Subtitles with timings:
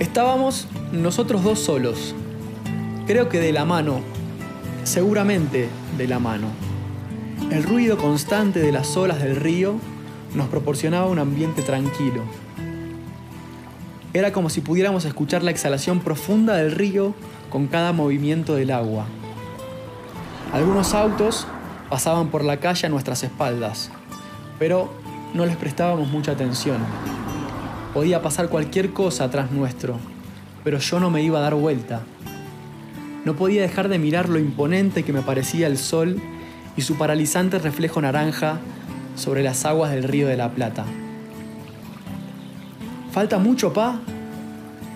[0.00, 2.16] Estábamos nosotros dos solos.
[3.06, 4.00] Creo que de la mano,
[4.82, 6.48] seguramente de la mano.
[7.52, 9.76] El ruido constante de las olas del río
[10.34, 12.22] nos proporcionaba un ambiente tranquilo.
[14.12, 17.14] Era como si pudiéramos escuchar la exhalación profunda del río
[17.48, 19.06] con cada movimiento del agua.
[20.52, 21.46] Algunos autos
[21.88, 23.90] pasaban por la calle a nuestras espaldas,
[24.58, 24.92] pero
[25.34, 26.78] no les prestábamos mucha atención.
[27.94, 29.98] Podía pasar cualquier cosa atrás nuestro,
[30.64, 32.02] pero yo no me iba a dar vuelta.
[33.24, 36.20] No podía dejar de mirar lo imponente que me parecía el sol
[36.76, 38.58] y su paralizante reflejo naranja
[39.14, 40.84] sobre las aguas del río de la Plata.
[43.12, 44.00] ¿Falta mucho, pa?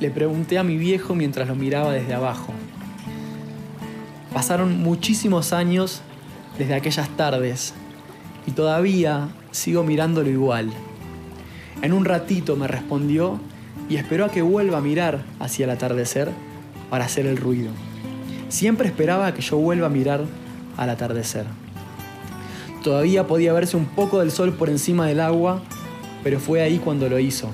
[0.00, 2.52] Le pregunté a mi viejo mientras lo miraba desde abajo.
[4.34, 6.02] Pasaron muchísimos años
[6.58, 7.74] desde aquellas tardes
[8.44, 10.72] y todavía sigo mirándolo igual.
[11.80, 13.38] En un ratito me respondió
[13.88, 16.30] y esperó a que vuelva a mirar hacia el atardecer
[16.90, 17.70] para hacer el ruido.
[18.48, 20.24] Siempre esperaba que yo vuelva a mirar
[20.76, 21.46] al atardecer.
[22.82, 25.62] Todavía podía verse un poco del sol por encima del agua,
[26.24, 27.50] pero fue ahí cuando lo hizo.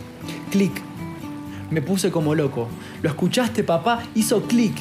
[0.50, 0.72] Clic.
[1.70, 2.68] Me puse como loco.
[3.02, 4.02] ¿Lo escuchaste, papá?
[4.14, 4.74] Hizo clic.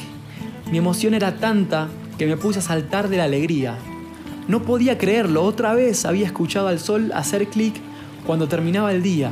[0.70, 3.76] Mi emoción era tanta que me puse a saltar de la alegría.
[4.48, 7.74] No podía creerlo, otra vez había escuchado al sol hacer clic
[8.26, 9.30] cuando terminaba el día.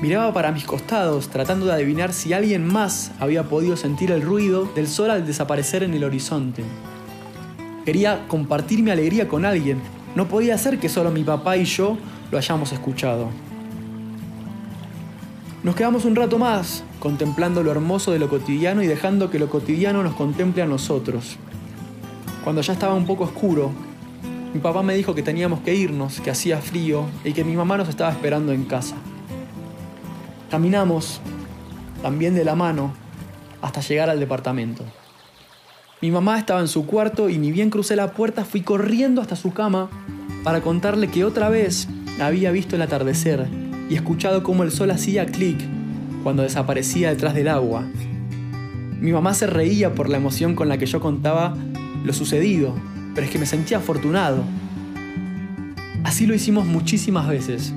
[0.00, 4.68] Miraba para mis costados, tratando de adivinar si alguien más había podido sentir el ruido
[4.74, 6.64] del sol al desaparecer en el horizonte.
[7.84, 9.80] Quería compartir mi alegría con alguien.
[10.14, 11.96] No podía ser que solo mi papá y yo
[12.30, 13.28] lo hayamos escuchado.
[15.62, 19.48] Nos quedamos un rato más, contemplando lo hermoso de lo cotidiano y dejando que lo
[19.48, 21.36] cotidiano nos contemple a nosotros.
[22.44, 23.72] Cuando ya estaba un poco oscuro,
[24.56, 27.76] mi papá me dijo que teníamos que irnos, que hacía frío y que mi mamá
[27.76, 28.96] nos estaba esperando en casa.
[30.50, 31.20] Caminamos,
[32.00, 32.94] también de la mano,
[33.60, 34.82] hasta llegar al departamento.
[36.00, 39.36] Mi mamá estaba en su cuarto y ni bien crucé la puerta fui corriendo hasta
[39.36, 39.90] su cama
[40.42, 41.86] para contarle que otra vez
[42.18, 43.46] había visto el atardecer
[43.90, 45.60] y escuchado cómo el sol hacía clic
[46.22, 47.84] cuando desaparecía detrás del agua.
[49.02, 51.54] Mi mamá se reía por la emoción con la que yo contaba
[52.04, 52.74] lo sucedido,
[53.16, 54.44] pero es que me sentía afortunado.
[56.04, 57.72] Así lo hicimos muchísimas veces.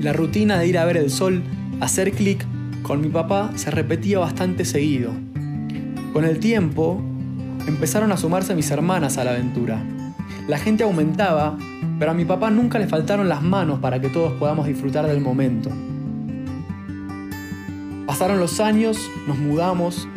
[0.00, 1.42] La rutina de ir a ver el sol,
[1.80, 2.44] hacer clic,
[2.82, 5.12] con mi papá se repetía bastante seguido.
[6.14, 7.00] Con el tiempo,
[7.66, 9.84] empezaron a sumarse mis hermanas a la aventura.
[10.48, 11.58] La gente aumentaba,
[11.98, 15.20] pero a mi papá nunca le faltaron las manos para que todos podamos disfrutar del
[15.20, 15.70] momento.
[18.06, 20.08] Pasaron los años, nos mudamos,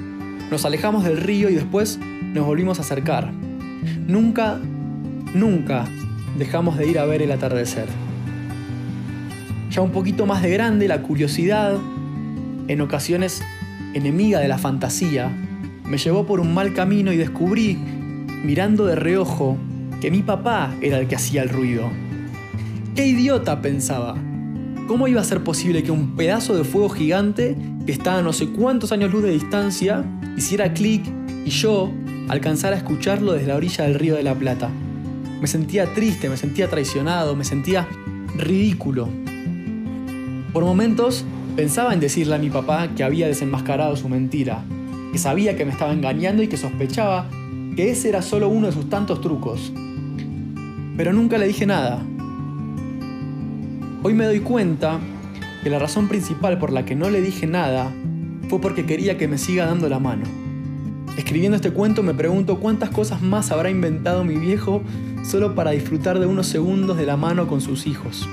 [0.49, 1.99] nos alejamos del río y después
[2.33, 3.33] nos volvimos a acercar.
[4.11, 4.59] Nunca,
[5.33, 5.87] nunca
[6.37, 7.85] dejamos de ir a ver el atardecer.
[9.69, 11.77] Ya un poquito más de grande, la curiosidad,
[12.67, 13.41] en ocasiones
[13.93, 15.31] enemiga de la fantasía,
[15.85, 17.77] me llevó por un mal camino y descubrí,
[18.43, 19.55] mirando de reojo,
[20.01, 21.89] que mi papá era el que hacía el ruido.
[22.97, 23.61] ¡Qué idiota!
[23.61, 24.17] pensaba.
[24.89, 27.55] ¿Cómo iba a ser posible que un pedazo de fuego gigante,
[27.85, 30.03] que estaba a no sé cuántos años luz de distancia,
[30.35, 31.01] hiciera clic
[31.45, 31.93] y yo
[32.29, 34.69] alcanzara a escucharlo desde la orilla del río de la Plata?
[35.41, 37.87] Me sentía triste, me sentía traicionado, me sentía
[38.37, 39.09] ridículo.
[40.53, 44.63] Por momentos pensaba en decirle a mi papá que había desenmascarado su mentira,
[45.11, 47.29] que sabía que me estaba engañando y que sospechaba
[47.75, 49.71] que ese era solo uno de sus tantos trucos.
[50.97, 52.03] Pero nunca le dije nada.
[54.03, 54.99] Hoy me doy cuenta
[55.63, 57.91] que la razón principal por la que no le dije nada
[58.49, 60.40] fue porque quería que me siga dando la mano.
[61.17, 64.81] Escribiendo este cuento me pregunto cuántas cosas más habrá inventado mi viejo
[65.23, 68.27] solo para disfrutar de unos segundos de la mano con sus hijos.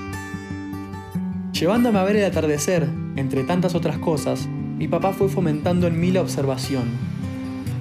[1.53, 4.49] Llevándome a ver el atardecer, entre tantas otras cosas,
[4.79, 6.85] mi papá fue fomentando en mí la observación,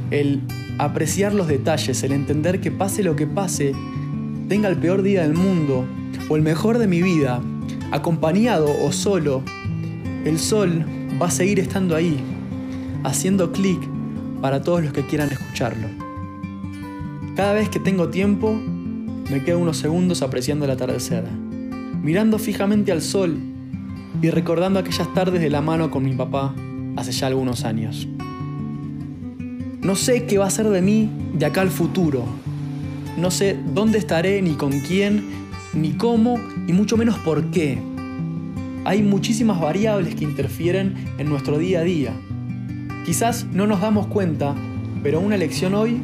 [0.10, 0.42] el
[0.80, 3.74] apreciar los detalles, el entender que pase lo que pase,
[4.50, 5.86] tenga el peor día del mundo
[6.28, 7.40] o el mejor de mi vida,
[7.92, 9.44] acompañado o solo,
[10.26, 10.84] el sol
[11.22, 12.20] va a seguir estando ahí,
[13.04, 13.80] haciendo clic
[14.48, 15.90] para todos los que quieran escucharlo.
[17.36, 18.54] Cada vez que tengo tiempo,
[19.30, 21.26] me quedo unos segundos apreciando el atardecer,
[22.02, 23.38] mirando fijamente al sol
[24.22, 26.56] y recordando aquellas tardes de la mano con mi papá
[26.96, 28.08] hace ya algunos años.
[29.82, 32.24] No sé qué va a ser de mí de acá al futuro.
[33.18, 35.26] No sé dónde estaré, ni con quién,
[35.74, 37.80] ni cómo, y mucho menos por qué.
[38.86, 42.14] Hay muchísimas variables que interfieren en nuestro día a día.
[43.08, 44.54] Quizás no nos damos cuenta,
[45.02, 46.02] pero una elección hoy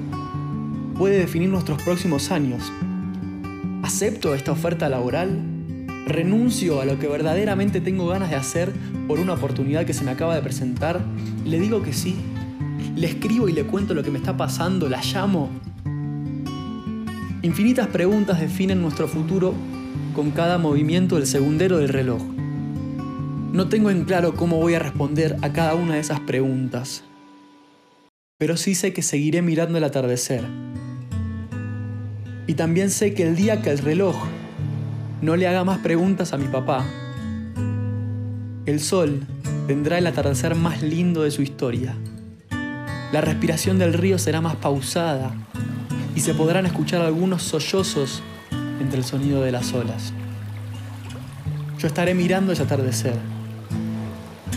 [0.98, 2.72] puede definir nuestros próximos años.
[3.84, 5.38] ¿Acepto esta oferta laboral?
[6.06, 8.72] renuncio a lo que verdaderamente tengo ganas de hacer
[9.08, 11.02] por una oportunidad que se me acaba de presentar,
[11.46, 12.16] le digo que sí,
[12.96, 15.50] le escribo y le cuento lo que me está pasando, la llamo.
[17.42, 19.54] Infinitas preguntas definen nuestro futuro
[20.16, 22.22] con cada movimiento del segundero del reloj.
[23.54, 27.04] No tengo en claro cómo voy a responder a cada una de esas preguntas,
[28.40, 30.44] pero sí sé que seguiré mirando el atardecer.
[32.48, 34.16] Y también sé que el día que el reloj
[35.22, 36.84] no le haga más preguntas a mi papá,
[38.66, 39.22] el sol
[39.68, 41.96] tendrá el atardecer más lindo de su historia.
[43.12, 45.32] La respiración del río será más pausada
[46.16, 48.24] y se podrán escuchar algunos sollozos
[48.82, 50.12] entre el sonido de las olas.
[51.78, 53.33] Yo estaré mirando ese atardecer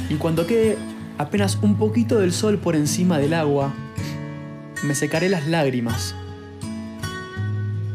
[0.09, 0.77] y cuando quede
[1.19, 3.75] apenas un poquito del sol por encima del agua,
[4.83, 6.15] me secaré las lágrimas.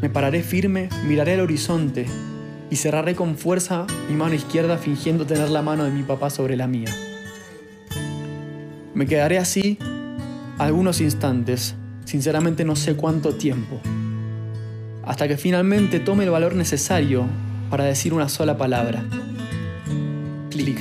[0.00, 2.06] Me pararé firme, miraré al horizonte
[2.70, 6.56] y cerraré con fuerza mi mano izquierda fingiendo tener la mano de mi papá sobre
[6.56, 6.90] la mía.
[8.94, 9.78] Me quedaré así
[10.58, 11.74] algunos instantes,
[12.04, 13.80] sinceramente no sé cuánto tiempo,
[15.04, 17.26] hasta que finalmente tome el valor necesario
[17.70, 19.04] para decir una sola palabra.
[20.50, 20.78] Clic.